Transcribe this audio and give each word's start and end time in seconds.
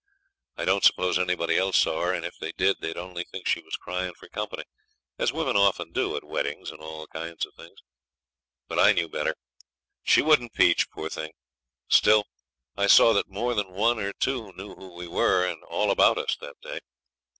I 0.57 0.65
don't 0.65 0.83
suppose 0.83 1.19
anybody 1.19 1.57
else 1.59 1.77
saw 1.77 2.01
her, 2.05 2.11
and 2.11 2.25
if 2.25 2.35
they 2.39 2.51
did 2.53 2.77
they'd 2.79 2.97
only 2.97 3.23
think 3.23 3.45
she 3.45 3.61
was 3.61 3.75
cryin' 3.77 4.15
for 4.15 4.27
company 4.29 4.63
as 5.19 5.31
women 5.31 5.55
often 5.55 5.91
do 5.91 6.17
at 6.17 6.23
weddings 6.23 6.71
and 6.71 6.79
all 6.81 7.05
kinds 7.05 7.45
of 7.45 7.53
things. 7.53 7.77
But 8.67 8.79
I 8.79 8.93
knew 8.93 9.07
better. 9.07 9.35
She 10.01 10.23
wouldn't 10.23 10.53
peach, 10.55 10.89
poor 10.89 11.07
thing! 11.11 11.33
Still, 11.87 12.25
I 12.75 12.87
saw 12.87 13.13
that 13.13 13.29
more 13.29 13.53
than 13.53 13.73
one 13.73 13.99
or 13.99 14.11
two 14.13 14.51
knew 14.53 14.73
who 14.73 14.91
we 14.95 15.07
were 15.07 15.45
and 15.45 15.63
all 15.65 15.91
about 15.91 16.17
us 16.17 16.35
that 16.41 16.55
day. 16.63 16.79